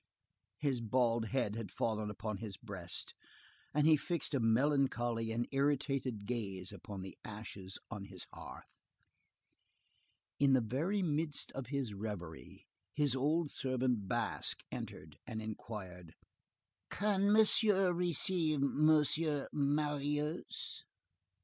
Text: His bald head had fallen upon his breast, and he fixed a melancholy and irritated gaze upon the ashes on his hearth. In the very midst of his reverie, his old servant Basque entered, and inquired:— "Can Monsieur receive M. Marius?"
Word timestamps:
His 0.57 0.81
bald 0.81 1.25
head 1.25 1.55
had 1.55 1.69
fallen 1.69 2.09
upon 2.09 2.37
his 2.37 2.57
breast, 2.57 3.13
and 3.71 3.85
he 3.85 3.95
fixed 3.95 4.33
a 4.33 4.39
melancholy 4.39 5.31
and 5.31 5.47
irritated 5.51 6.25
gaze 6.25 6.71
upon 6.71 7.03
the 7.03 7.15
ashes 7.23 7.77
on 7.91 8.05
his 8.05 8.25
hearth. 8.33 8.65
In 10.39 10.53
the 10.53 10.59
very 10.59 11.03
midst 11.03 11.51
of 11.51 11.67
his 11.67 11.93
reverie, 11.93 12.65
his 12.95 13.15
old 13.15 13.51
servant 13.51 14.07
Basque 14.07 14.63
entered, 14.71 15.19
and 15.27 15.39
inquired:— 15.39 16.15
"Can 16.89 17.31
Monsieur 17.31 17.93
receive 17.93 18.59
M. 18.59 19.05
Marius?" 19.53 20.83